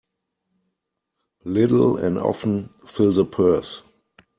[1.43, 3.83] Little and often fill the purse.